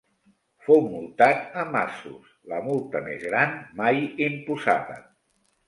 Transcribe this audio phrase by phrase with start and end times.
[0.69, 3.55] Fou multat amb asos, la multa més gran
[3.85, 5.01] mai imposada.